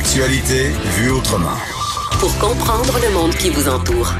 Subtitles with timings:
[0.00, 1.58] L'actualité vue autrement.
[2.20, 4.14] Pour comprendre le monde qui vous entoure.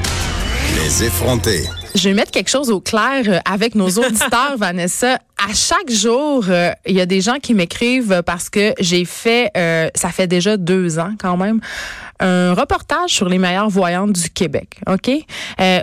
[0.75, 1.63] Les effronter.
[1.95, 5.15] Je vais mettre quelque chose au clair euh, avec nos auditeurs, Vanessa.
[5.37, 9.51] À chaque jour, euh, il y a des gens qui m'écrivent parce que j'ai fait,
[9.57, 11.59] euh, ça fait déjà deux ans quand même,
[12.19, 15.09] un reportage sur les meilleures voyantes du Québec, ok,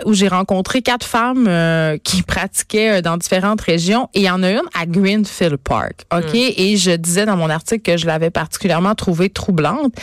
[0.05, 4.51] où j'ai rencontré quatre femmes qui pratiquaient dans différentes régions et il y en a
[4.51, 6.53] une à Greenfield Park, ok, mm.
[6.55, 9.93] et je disais dans mon article que je l'avais particulièrement trouvée troublante.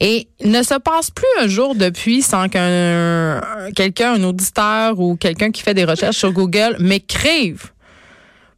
[0.00, 3.40] Et il ne se passe plus un jour depuis sans qu'un
[3.76, 7.70] quelqu'un, un auditeur ou quelqu'un qui fait des recherches sur Google m'écrive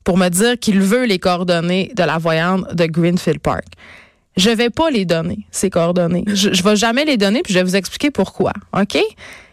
[0.05, 3.67] pour me dire qu'il veut les coordonnées de la voyante de Greenfield Park.
[4.37, 6.25] Je vais pas les donner, ces coordonnées.
[6.29, 8.53] Je, je vais jamais les donner, puis je vais vous expliquer pourquoi.
[8.73, 8.99] OK?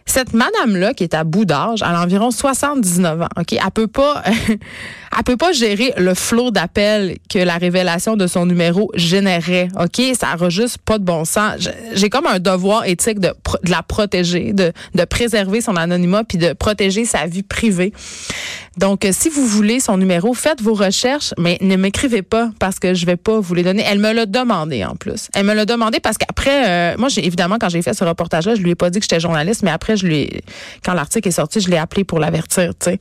[0.09, 3.53] Cette madame-là, qui est à bout d'âge, elle a environ 79 ans, OK?
[3.53, 8.47] Elle peut pas, elle peut pas gérer le flot d'appels que la révélation de son
[8.47, 10.01] numéro générait, OK?
[10.19, 11.69] Ça n'a juste pas de bon sens.
[11.93, 13.31] J'ai comme un devoir éthique de,
[13.67, 17.93] la protéger, de, de préserver son anonymat puis de protéger sa vie privée.
[18.79, 22.79] Donc, euh, si vous voulez son numéro, faites vos recherches, mais ne m'écrivez pas parce
[22.79, 23.83] que je vais pas vous les donner.
[23.85, 25.27] Elle me l'a demandé en plus.
[25.35, 28.55] Elle me l'a demandé parce qu'après, euh, moi, j'ai évidemment quand j'ai fait ce reportage-là,
[28.55, 30.27] je lui ai pas dit que j'étais journaliste, mais après, je
[30.85, 32.73] quand l'article est sorti, je l'ai appelé pour l'avertir.
[32.79, 32.99] Tu sais.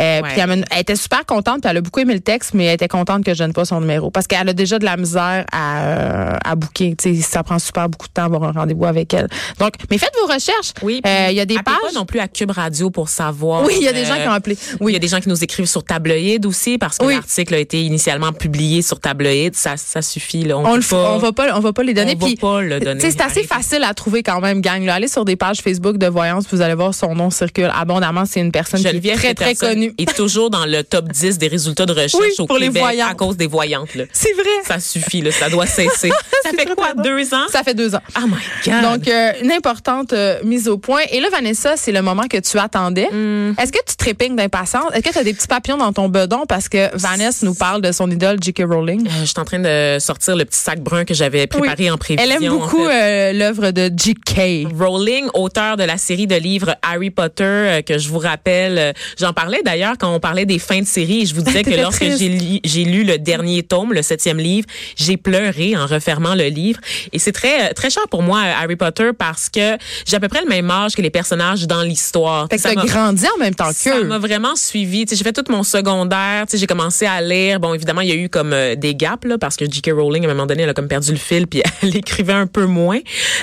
[0.00, 2.74] Euh, Puis elle, était super contente, puis elle a beaucoup aimé le texte, mais elle
[2.74, 5.44] était contente que je donne pas son numéro parce qu'elle a déjà de la misère
[5.52, 6.94] à, euh, à booker.
[6.98, 9.28] Tu sais, ça prend super beaucoup de temps avoir un rendez-vous avec elle.
[9.58, 10.72] Donc, mais faites vos recherches.
[10.82, 11.00] Oui.
[11.04, 11.64] Il y a des pages.
[11.64, 13.64] pas non plus à Cube Radio pour savoir.
[13.64, 14.56] Oui, il y a des gens qui ont appelé.
[14.80, 18.32] Oui des gens qui nous écrivent sur Tabloïd aussi parce que l'article a été initialement
[18.32, 19.54] publié sur Tabloïd.
[19.54, 20.44] Ça, ça suffit.
[20.44, 20.58] Là.
[20.58, 22.16] On, on, pas, on va pas, on va pas les donner.
[22.20, 23.00] On va pas le donner.
[23.00, 24.84] C'est assez facile à trouver quand même, gang.
[24.84, 24.94] Là.
[24.94, 28.24] Allez sur des pages Facebook de voyance, vous allez voir son nom circule abondamment.
[28.26, 29.94] C'est une personne qui est très très connue.
[29.98, 33.14] Et toujours dans le top 10 des résultats de recherche au pour Québec les à
[33.14, 33.88] cause des voyantes.
[34.12, 34.44] C'est vrai.
[34.64, 35.22] Ça suffit.
[35.22, 35.30] Là.
[35.30, 36.10] Ça doit cesser.
[36.42, 37.46] ça fait quoi, deux ans?
[37.50, 38.00] Ça fait deux ans.
[38.18, 38.82] Oh my God.
[38.82, 41.02] Donc, euh, une importante euh, mise au point.
[41.10, 43.08] Et là, Vanessa, c'est le moment que tu attendais.
[43.10, 43.54] Mm.
[43.58, 44.92] Est-ce que tu trépignes d'impatience?
[44.92, 46.44] Est-ce que tu as des petits papillons dans ton bedon?
[46.48, 48.64] Parce que Vanessa nous parle de son idole J.K.
[48.68, 49.06] Rowling.
[49.06, 51.96] Euh, je suis en train de sortir le petit sac brun que j'avais préparé en
[51.96, 52.24] prévision.
[52.24, 54.68] Elle aime beaucoup l'œuvre de J.K.
[54.78, 58.94] Rowling, auteur de la série de livres Harry Potter, euh, que je vous rappelle.
[59.18, 61.26] J'en parlais d'ailleurs quand on parlait des fins de série.
[61.26, 65.76] Je vous disais que lorsque j'ai lu, le dernier tome, le septième livre, j'ai pleuré
[65.76, 66.80] en refermant le livre.
[67.12, 70.42] Et c'est très très cher pour moi Harry Potter parce que j'ai à peu près
[70.42, 72.48] le même âge que les personnages dans l'histoire.
[72.56, 75.04] Ça m'a grandi en même temps que Ça m'a vraiment suivi.
[75.08, 77.60] J'ai fait tout mon secondaire, j'ai commencé à lire.
[77.60, 79.90] Bon, évidemment, il y a eu comme euh, des gaps là, parce que J.K.
[79.92, 82.46] Rowling à un moment donné, elle a comme perdu le fil puis elle écrivait un
[82.46, 83.00] peu moins.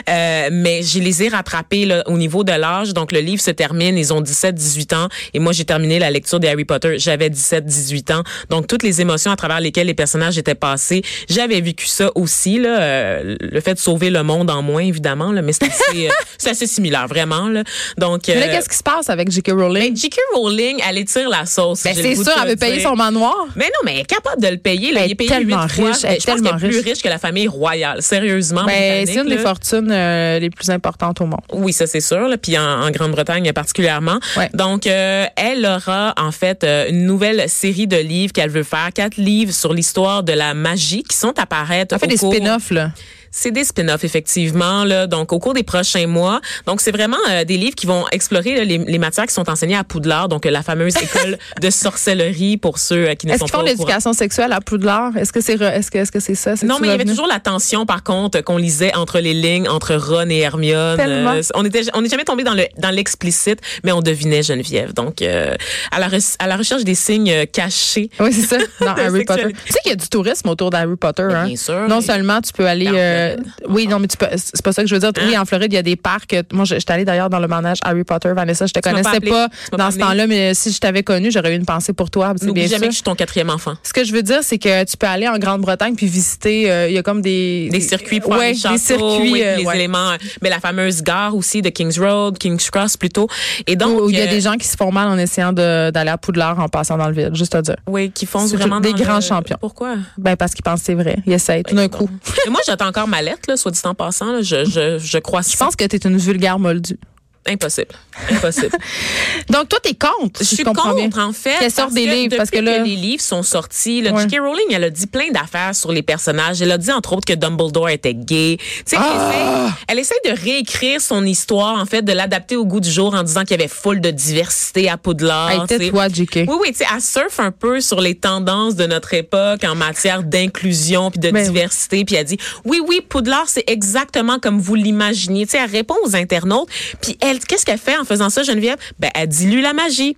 [0.10, 2.94] Euh, mais j'ai les ai rattrapés là, au niveau de l'âge.
[2.94, 6.40] Donc le livre se termine, ils ont 17-18 ans et moi j'ai terminé la lecture
[6.40, 8.24] des Harry Potter, j'avais 17-18 ans.
[8.50, 12.60] Donc toutes les émotions à travers lesquelles les personnages étaient passés, j'avais vécu ça aussi
[12.60, 16.10] là, euh, le fait de sauver le monde en moins évidemment là, mais c'est assez,
[16.38, 17.64] c'est assez similaire vraiment là.
[17.98, 19.52] Donc mais qu'est-ce qui se passe avec J.K.
[19.52, 19.90] Rowling?
[19.90, 20.18] Ben, J.K.
[20.36, 21.84] Rowling, elle étire la sauce.
[21.84, 23.48] Ben, c'est sûr, elle veut payer son manoir.
[23.56, 24.92] Mais non, mais elle est capable de le payer.
[24.92, 25.02] Là.
[25.06, 26.04] Elle est tellement riche.
[26.04, 28.02] Elle est tellement plus riche que la famille royale.
[28.02, 28.66] Sérieusement.
[28.66, 31.42] Ben, c'est une des fortunes euh, les plus importantes au monde.
[31.54, 32.28] Oui, ça c'est sûr.
[32.28, 32.38] Là.
[32.44, 34.20] Puis en, Grande-Bretagne particulièrement.
[34.54, 38.90] Donc, euh, elle aura en fait euh, une nouvelle série de livres qu'elle veut faire.
[38.94, 41.96] Quatre livres sur l'histoire de la magie qui sont apparaître.
[41.96, 42.92] Elle fait des spin-offs là.
[43.36, 46.40] C'est des spin-offs effectivement là, donc au cours des prochains mois.
[46.68, 49.76] Donc c'est vraiment euh, des livres qui vont explorer les, les, matières qui sont enseignées
[49.76, 53.46] à Poudlard, donc la fameuse école de sorcellerie pour ceux euh, qui ne sont pas.
[53.46, 55.18] Est-ce qu'ils font l'éducation sexuelle à Poudlard?
[55.18, 56.54] Est-ce que c'est est-ce que est-ce que c'est ça?
[56.64, 59.68] Non, mais il y avait toujours la tension par contre qu'on lisait entre les lignes
[59.68, 61.00] entre Ron et Hermione.
[61.00, 64.94] Euh, on était on n'est jamais tombé dans le dans l'explicite, mais on devinait Geneviève.
[64.94, 66.08] Donc à la
[66.38, 68.12] à la recherche des signes cachés.
[68.20, 69.54] Oui, c'est ça dans Harry Potter.
[69.66, 71.48] Tu sais qu'il y a du tourisme autour d'Harry Potter hein?
[71.48, 71.88] Bien sûr.
[71.88, 72.92] Non seulement tu peux aller
[73.24, 73.36] euh,
[73.70, 75.12] oui, non, mais tu peux, c'est pas ça que je veux dire.
[75.26, 76.36] Oui, en Floride, il y a des parcs.
[76.52, 78.66] Moi, je- j'étais allée d'ailleurs dans le manège Harry Potter, Vanessa.
[78.66, 81.32] Je te pas connaissais pas, m'as dans pas ce temps-là, mais si je t'avais connu,
[81.32, 82.34] j'aurais eu une pensée pour toi.
[82.40, 82.80] C'est bien jamais sûr.
[82.88, 83.74] que je suis ton quatrième enfant.
[83.84, 86.72] Ce que je veux dire, c'est que tu peux aller en Grande-Bretagne puis visiter.
[86.72, 89.42] euh, Il y a comme des Des circuits pour ouais, aller châteaux, des circuits, oui,
[89.44, 89.76] euh, les ouais.
[89.76, 93.28] éléments, mais la fameuse gare aussi de Kings Road, Kings Cross plutôt.
[93.68, 96.10] Et donc, Où il y a des gens qui se font mal en essayant d'aller
[96.12, 97.76] à Poudlard en passant dans le vide, juste à dire.
[97.88, 99.58] oui, qui font vraiment des grands champions.
[99.60, 99.96] Pourquoi?
[100.18, 101.18] Ben parce qu'ils pensent que c'est vrai.
[101.26, 102.10] Ils essayent tout d'un coup.
[102.50, 104.32] Moi, j'attends encore ma lettre, là, soit dit en passant.
[104.32, 104.42] là.
[104.42, 106.98] je, je, je crois Je pense que tu es une vulgaire moldue.
[107.46, 107.94] Impossible.
[108.32, 108.70] Impossible.
[109.50, 111.06] Donc toi t'es contre, Je suis comprends bien.
[111.06, 111.58] contre, en fait.
[111.60, 114.22] Qu'elle sorte des que livres, parce que les livres sont sortis, là, Ouais.
[114.30, 114.40] J.K.
[114.40, 116.62] Rowling, elle a dit plein d'affaires sur les personnages.
[116.62, 118.58] Elle a dit, entre autres, que Dumbledore était gay.
[118.60, 119.70] Tu sais, Ah!
[119.88, 122.90] elle, essaie, elle essaie de réécrire son histoire, en fait, de l'adapter au goût du
[122.92, 125.50] jour en disant qu'il y avait full de diversité à Poudlard.
[125.52, 126.36] Hey, tais-toi, JK.
[126.48, 129.76] Oui, oui, tu sais, elle surfe un peu sur les tendances de notre époque en
[129.76, 131.52] matière d'inclusion puis de Ben oui.
[131.52, 132.06] diversité.
[132.06, 135.46] Puis elle dit, oui, oui, Poudlard, c'est exactement comme vous l'imaginiez.
[135.46, 136.70] Tu sais, elle répond aux internautes.
[137.02, 138.78] Puis elle, qu'est-ce qu'elle fait en faisant ça, Geneviève?
[139.00, 140.16] Ben, elle dilue la magie.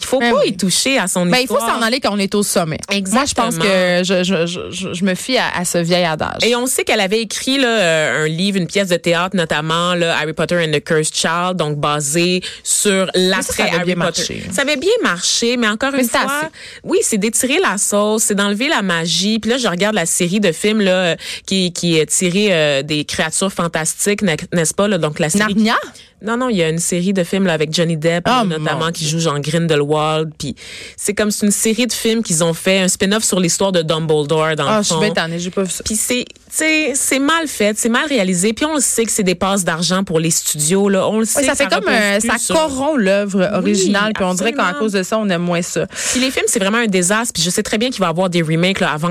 [0.00, 0.48] Il faut Ben pas oui.
[0.48, 1.76] y toucher à son Ben, il faut histoire.
[1.76, 2.80] s'en aller quand on est au sommet.
[2.90, 3.62] Moi, je pense Exactement.
[3.64, 6.42] que je, je, je, me fie à, à ce vieil adage.
[6.44, 9.94] Et on sait qu'elle avait écrit là, euh, un livre, une pièce de théâtre notamment,
[9.94, 13.94] là, Harry Potter and the Cursed Child, donc basé sur l'après Harry Potter.
[13.94, 14.42] marché.
[14.50, 16.46] Ça avait bien marché, mais encore Mais une fois, assez.
[16.82, 19.38] oui, c'est d'étirer la sauce, c'est d'enlever la magie.
[19.38, 21.16] Puis là, je regarde la série de films là euh,
[21.46, 25.54] qui, qui est tirée euh, des créatures fantastiques, n'est- n'est-ce pas là, donc la série.
[25.54, 25.76] Narnia?
[26.24, 28.86] Non, non, il y a une série de films là, avec Johnny Depp, Ah, notamment,
[28.86, 30.32] mon qui joue Jean Grindelwald.
[30.38, 30.54] Puis
[30.96, 34.56] c'est comme une série de films qu'ils ont fait, un spin-off sur l'histoire de Dumbledore
[34.56, 35.00] dans Ah, le je suis fond.
[35.00, 35.82] bien tannée, j'ai pas vu ça.
[35.84, 38.52] Puis c'est, tu sais, c'est mal fait, c'est mal réalisé.
[38.52, 40.88] Puis on le sait que c'est des passes d'argent pour les studios.
[40.88, 41.40] Là, on le sait.
[41.40, 44.92] Oui, ça fait comme plus ça sur- corrompt l'œuvre originale, puis on dirait qu'à cause
[44.92, 45.86] de ça, on aime moins ça.
[46.12, 47.32] Puis les films, c'est vraiment un désastre.
[47.34, 49.10] Puis je sais très bien qu'il va y avoir des remakes là, avant,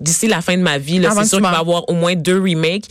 [0.00, 1.00] d'ici la fin de ma vie.
[1.02, 2.84] C'est sûr qu'il va y avoir au moins deux remakes.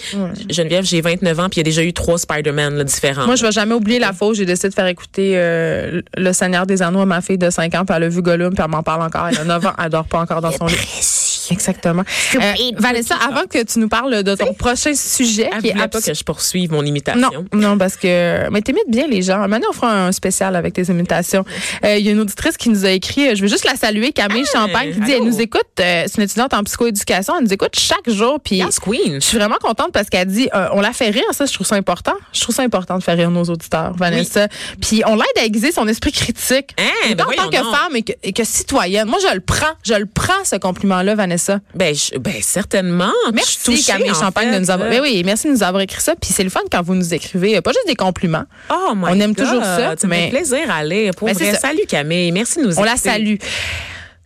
[0.49, 3.25] Geneviève, j'ai 29 ans, puis il y a déjà eu trois Spider-Man différents.
[3.25, 6.65] Moi, je vais jamais oublier la où j'ai décidé de faire écouter euh, Le Seigneur
[6.65, 8.71] des Anneaux à ma fille de 5 ans, puis elle a vu Gollum, puis elle
[8.71, 9.27] m'en parle encore.
[9.27, 11.26] Elle a 9 ans, elle dort pas encore dans son lit.
[11.51, 12.03] Exactement.
[12.35, 16.13] Euh, Vanessa, avant que tu nous parles de ton prochain sujet, qui est pas que
[16.13, 17.21] je poursuive mon imitation.
[17.21, 18.49] Non, non, parce que.
[18.49, 19.47] Mais t'imites bien les gens.
[19.47, 21.45] Maintenant, on fera un spécial avec tes imitations.
[21.83, 23.75] Euh, Il y a une auditrice qui nous a écrit, euh, je veux juste la
[23.75, 25.25] saluer, Camille Ah, Champagne, qui dit allô?
[25.25, 28.39] elle nous écoute, euh, c'est une étudiante en psychoéducation, elle nous écoute chaque jour.
[28.43, 29.15] Puis Yes, Queen.
[29.21, 31.75] je suis vraiment contente parce qu'elle dit, on la fait rire, ça, je trouve ça
[31.75, 32.13] important.
[32.33, 34.47] Je trouve ça important de faire rire nos auditeurs, Vanessa.
[34.81, 36.75] Puis on l'aide à aiguiser son esprit critique.
[36.79, 39.07] Hein, ben en tant que femme et que, et que citoyenne.
[39.07, 39.65] Moi, je le prends.
[39.83, 41.36] Je le prends, ce compliment-là, Vanessa.
[41.75, 43.11] Ben, je- ben certainement.
[43.35, 44.55] Je suis Merci Camille Champagne fait.
[44.55, 44.89] de nous avoir.
[44.89, 46.15] Ben oui, merci de nous avoir écrit ça.
[46.15, 48.45] Puis c'est le fun quand vous nous écrivez, euh, pas juste des compliments.
[48.69, 51.11] Oh my On aime God, toujours ça, Ça mais- fait plaisir à lire.
[51.15, 51.51] Pour Ben, vrai.
[51.53, 51.59] ça.
[51.59, 52.31] Salut Camille.
[52.31, 53.35] Merci de nous On la salue.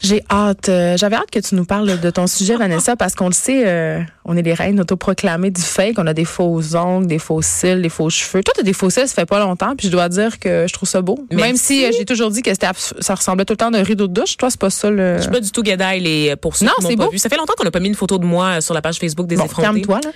[0.02, 3.28] J'ai hâte, euh, j'avais hâte que tu nous parles de ton sujet, Vanessa, parce qu'on
[3.28, 5.96] le sait, euh, on est les reines autoproclamées du fake.
[6.00, 8.42] On a des faux ongles, des faux cils, des faux cheveux.
[8.44, 10.74] Toi, t'as des faux cils, ça fait pas longtemps, puis je dois dire que je
[10.74, 11.20] trouve ça beau.
[11.32, 14.14] Même si euh, j'ai toujours dit que ça ressemblait tout le temps d'un rideau de
[14.14, 14.38] douche.
[14.38, 15.18] Toi, c'est pas ça le.
[15.18, 17.12] Je suis pas du tout guédaille les pour ceux Non, qui c'est pas beau.
[17.12, 17.20] vu.
[17.20, 18.98] Ça fait longtemps qu'on n'a pas mis une photo de moi euh, sur la page
[18.98, 20.10] Facebook des Bon, calme-toi, là.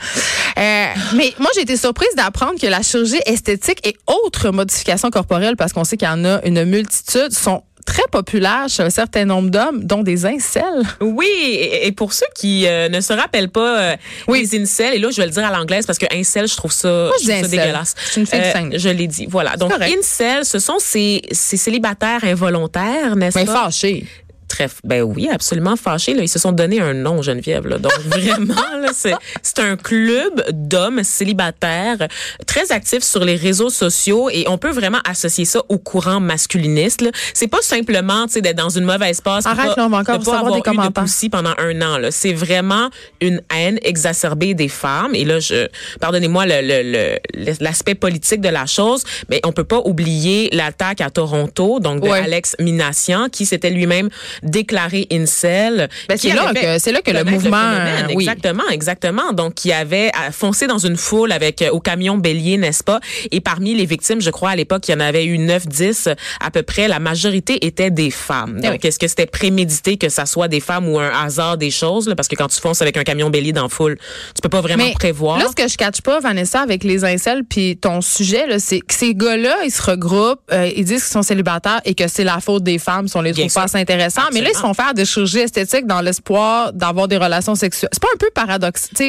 [0.58, 5.56] Euh, mais moi, j'ai été surprise d'apprendre que la chirurgie esthétique et autres modifications corporelles,
[5.58, 9.26] parce qu'on sait qu'il y en a une multitude, sont très populaires chez un certain
[9.26, 10.64] nombre d'hommes, dont des incels.
[11.02, 13.96] Oui, et, et pour ceux qui euh, ne se rappellent pas euh,
[14.28, 14.42] Oui.
[14.52, 16.72] les incels, et là je vais le dire à l'anglaise parce que incel, je trouve
[16.72, 17.96] ça, je je trouve ça dégueulasse.
[18.18, 19.28] Euh, Je une l'ai dit.
[19.30, 19.56] Voilà.
[19.56, 19.96] Donc correct.
[19.98, 23.70] incel, ce sont ces, ces célibataires involontaires, n'est-ce Mais pas?
[24.56, 24.70] Fâché.
[24.70, 26.14] Très, ben oui, absolument fâchés.
[26.14, 26.24] Là.
[26.24, 27.68] Ils se sont donné un nom, Geneviève.
[27.68, 27.78] Là.
[27.78, 28.54] Donc vraiment,
[28.94, 29.14] c'est,
[29.60, 32.08] un club d'hommes célibataires
[32.46, 37.04] très actifs sur les réseaux sociaux et on peut vraiment associer ça au courant masculiniste.
[37.34, 39.46] C'est pas simplement tu sais, d'être dans une mauvaise passe.
[39.46, 41.04] Arrête, pas- on va encore de pas avoir des eu de commentaires.
[41.04, 41.98] poussi pendant un an.
[41.98, 42.12] Là.
[42.12, 42.90] C'est vraiment
[43.22, 45.16] une haine exacerbée des femmes.
[45.16, 45.68] Et là, je
[46.00, 51.02] pardonnez-moi le, le, le- l'aspect politique de la chose, mais on peut pas oublier l'attaque
[51.02, 52.20] à Toronto, donc de Ouais.
[52.20, 54.10] Alex Minassian, qui s'était lui-même
[54.46, 55.90] déclaré incel.
[56.08, 58.08] Ben, c'est là que- c'est là que le mouvement, phénomène.
[58.16, 58.24] oui.
[58.24, 59.34] Exactement, exactement.
[59.34, 63.00] Donc, qui avait euh, foncé dans une foule avec euh, au camion bélier, n'est-ce pas?
[63.32, 66.10] Et parmi les victimes, je crois à l'époque, il y en avait eu 9, 10
[66.40, 66.88] à peu près.
[66.88, 68.60] La majorité étaient des femmes.
[68.60, 68.88] Eh Donc, oui.
[68.88, 72.08] est-ce que c'était prémédité que ça soit des femmes ou un hasard des choses?
[72.08, 72.16] là?
[72.16, 73.98] Parce que quand tu fonces avec un camion bélier dans la foule,
[74.36, 75.38] tu peux pas vraiment Mais prévoir.
[75.40, 78.80] là, ce que je catch pas, Vanessa, avec les incels, puis ton sujet, là, c'est
[78.80, 82.24] que ces gars-là, ils se regroupent, euh, ils disent qu'ils sont célibataires et que c'est
[82.24, 84.22] la faute des femmes si on les Bien trouve pas assez intéressants.
[84.36, 87.90] Mais là, ils se font faire des chirurgies esthétiques dans l'espoir d'avoir des relations sexuelles.
[87.92, 88.30] C'est pas un peu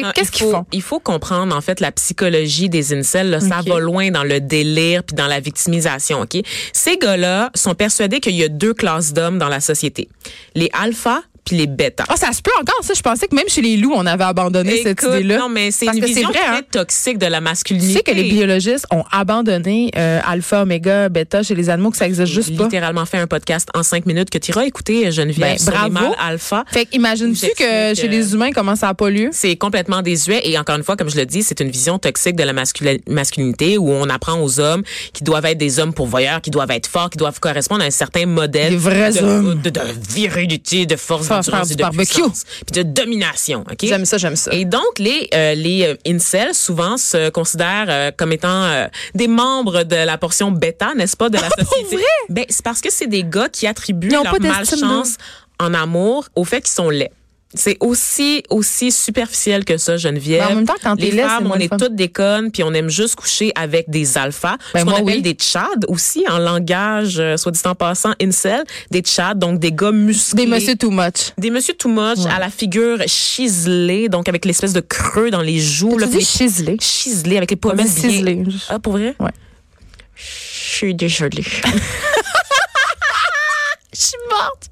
[0.03, 0.65] Ah, Qu'est-ce il qu'ils faut- font?
[0.71, 3.29] Il faut comprendre en fait la psychologie des incels.
[3.29, 3.39] là.
[3.39, 6.21] Ça va loin dans le délire puis dans la victimisation.
[6.21, 6.37] Ok,
[6.73, 10.07] ces gars-là sont persuadés qu'il y a deux classes d'hommes dans la société
[10.55, 12.03] les alphas puis les bêta.
[12.09, 12.93] Ah, ça se peut encore, ça.
[12.93, 15.37] Je pensais que même chez les loups, on avait abandonné cette idée-là.
[15.39, 16.61] Non, mais c'est une vision vrai, très hein.
[16.71, 17.93] toxique de la Tu masculinité.
[17.93, 22.07] sais que les biologistes ont abandonné euh, alpha, oméga, bêta chez les animaux, que ça
[22.07, 22.63] existe juste J'ai pas.
[22.65, 25.77] littéralement fait un podcast en cinq minutes que tu iras écouter, Geneviève, Ben, sur les
[25.89, 25.91] bravo.
[25.93, 26.65] mâles alpha.
[26.71, 29.29] Fait qu'imagine-tu J'explique, que chez euh, les humains, comment ça a pas lieu?
[29.31, 32.35] C'est complètement désuet et encore une fois, comme je le dis, c'est une vision toxique
[32.35, 32.53] de la
[33.07, 36.87] masculinité où on apprend aux hommes qui doivent être des hommes pourvoyeurs, qui doivent être
[36.87, 39.61] forts, qui doivent correspondre à un certain modèle Des vrais de, hommes.
[39.61, 42.21] de, de virilité, de force, Faire- du de barbecue.
[42.71, 43.63] puis de domination.
[43.71, 43.79] Ok?
[43.83, 44.53] J'aime ça, j'aime ça.
[44.53, 49.27] Et donc, les, euh, les euh, incels, souvent, se considèrent euh, comme étant euh, des
[49.27, 51.95] membres de la portion bêta, n'est-ce pas, de la société?
[51.95, 52.03] vrai?
[52.29, 55.17] Ben, c'est parce que c'est des gars qui attribuent Ils ont leur pas malchance
[55.59, 57.11] en amour au fait qu'ils sont laids.
[57.53, 60.43] C'est aussi aussi superficiel que ça, Geneviève.
[60.45, 61.77] Mais en même temps, quand les femmes, on est fun.
[61.77, 64.57] toutes des connes, puis on aime juste coucher avec des alphas.
[64.73, 65.21] Ben, ce qu'on appelle oui.
[65.21, 69.71] des tchads aussi, en langage, euh, soit dit en passant, incel, des tchads, donc des
[69.71, 70.43] gars musclés.
[70.45, 71.31] Des monsieur too much.
[71.37, 75.59] Des monsieur too much à la figure chiselée, donc avec l'espèce de creux dans les
[75.59, 75.93] joues.
[75.95, 76.77] Tu là, les- chiselé?
[76.81, 78.43] chiselé avec les pommettes bien-.
[78.67, 79.15] Ah, pour vrai?
[79.21, 79.31] Ouais.
[80.15, 81.43] Je suis désolée.
[83.93, 84.69] Je suis morte.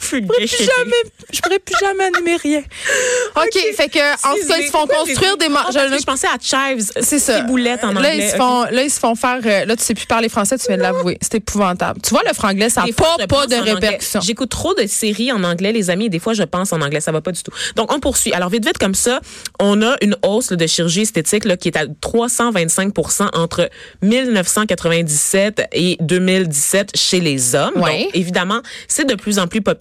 [0.00, 1.02] Je Je pourrais plus jamais,
[1.32, 2.60] je pourrais plus jamais animer rien.
[3.36, 5.74] OK, fait que, en tout cas, ils se font construire des marges.
[5.74, 6.90] Je pensais à chives.
[7.00, 7.40] C'est ça.
[7.40, 8.18] Ciboulette en là, anglais.
[8.18, 9.40] ils se font, là, ils se font faire.
[9.44, 11.18] euh, là, tu sais plus parler français, tu viens de l'avouer.
[11.20, 12.00] C'est épouvantable.
[12.02, 14.20] Tu vois, le franglais, ça n'a pas, pas de répercussions.
[14.20, 17.00] J'écoute trop de séries en anglais, les amis, et des fois, je pense en anglais.
[17.00, 17.52] Ça va pas du tout.
[17.74, 18.32] Donc, on poursuit.
[18.32, 19.20] Alors, vite, vite, comme ça,
[19.60, 23.68] on a une hausse là, de chirurgie esthétique là, qui est à 325% entre
[24.02, 27.74] 1997 et 2017 chez les hommes.
[27.76, 28.04] Ouais.
[28.04, 29.75] Donc, évidemment, c'est de plus en plus populaire.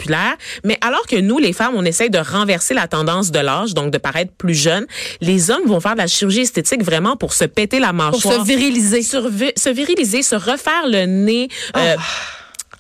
[0.64, 3.92] Mais alors que nous, les femmes, on essaye de renverser la tendance de l'âge, donc
[3.92, 4.86] de paraître plus jeunes,
[5.22, 8.42] les hommes vont faire de la chirurgie esthétique vraiment pour se péter la Pour mâchoire.
[8.42, 9.02] se viriliser.
[9.04, 11.48] Se viriliser, se refaire le nez.
[11.78, 11.96] euh,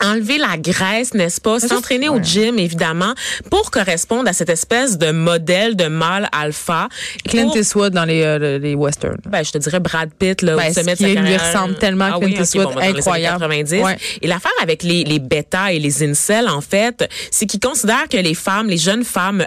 [0.03, 1.59] Enlever la graisse, n'est-ce pas?
[1.59, 3.13] S'entraîner au gym, évidemment,
[3.49, 6.89] pour correspondre à cette espèce de modèle de mâle alpha.
[7.27, 9.17] Clint Pour- Eastwood dans les, euh, les westerns.
[9.29, 12.27] ben, je te dirais Brad Pitt, là, Ben, qui lui ressemble tellement à Ah Clint
[12.35, 13.39] oui, Eastwood, bon, incroyable.
[13.39, 13.81] 90.
[13.83, 13.97] Ouais.
[14.21, 18.17] Et l'affaire avec les, les bêtas et les incels, en fait, c'est qu'ils considèrent que
[18.17, 19.45] les femmes, les jeunes femmes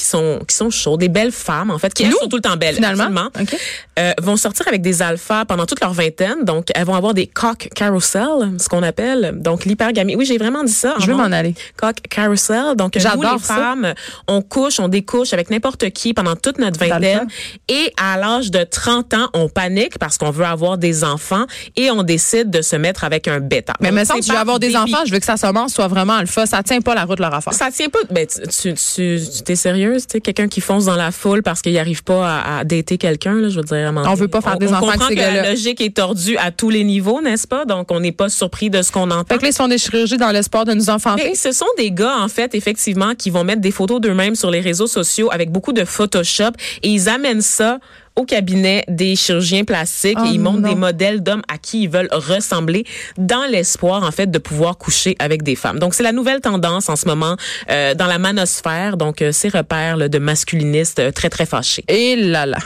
[0.00, 2.42] qui sont qui sont chaudes, des belles femmes en fait, qui elles sont tout le
[2.42, 3.04] temps belles, finalement?
[3.04, 3.58] absolument, OK.
[3.98, 6.44] euh, vont sortir avec des alphas pendant toute leur vingtaine.
[6.44, 9.32] Donc, elles vont avoir des cock carousel, ce qu'on appelle.
[9.36, 10.16] Donc, l'hypergamie.
[10.16, 10.94] Oui, j'ai vraiment dit ça.
[10.98, 11.54] Je veux m'en aller.
[11.76, 12.76] Cock carousel.
[12.76, 13.54] Donc, nous, les ça.
[13.54, 13.94] femmes,
[14.26, 17.28] on couche, on découche avec n'importe qui pendant toute notre vingtaine.
[17.68, 21.44] Et à l'âge de 30 ans, on panique parce qu'on veut avoir des enfants
[21.76, 23.74] et on décide de se mettre avec un bêta.
[23.80, 25.88] Mais me semble que je veux avoir des enfants, je veux que sa semence soit
[25.88, 26.46] vraiment alpha.
[26.46, 27.52] Ça tient pas la route leur affaire.
[27.52, 27.98] Ça tient pas.
[28.10, 29.56] Ben, tu, tu, t'es
[29.90, 32.64] sérieuse, tu sais, quelqu'un qui fonce dans la foule parce qu'il arrive pas à, à
[32.64, 33.92] dater quelqu'un, là, je veux dire.
[33.96, 36.70] On veut pas faire des on enfants comprend que la logique est tordue à tous
[36.70, 37.64] les niveaux, n'est-ce pas?
[37.64, 39.24] Donc, on n'est pas surpris de ce qu'on entend.
[39.28, 41.24] Fait que là, ils se font des chirurgies dans l'espoir de nous enfanter.
[41.24, 44.50] Mais ce sont des gars, en fait, effectivement, qui vont mettre des photos d'eux-mêmes sur
[44.50, 47.78] les réseaux sociaux avec beaucoup de Photoshop et ils amènent ça
[48.20, 50.68] au cabinet des chirurgiens plastiques Oh et ils montrent non.
[50.68, 52.84] des modèles d'hommes à qui ils veulent ressembler
[53.16, 55.78] dans l'espoir, en fait, de pouvoir coucher avec des femmes.
[55.78, 57.36] Donc, c'est la nouvelle tendance en ce moment
[57.70, 58.96] euh, dans la manosphère.
[58.96, 61.84] Donc, euh, ces repères là, de masculinistes euh, très, très fâchés.
[61.88, 62.58] Et là là.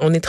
[0.00, 0.20] On est